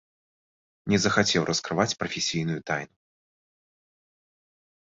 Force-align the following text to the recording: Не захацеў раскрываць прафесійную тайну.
Не 0.93 0.97
захацеў 1.03 1.41
раскрываць 1.49 1.95
прафесійную 2.01 2.57
тайну. 2.73 2.93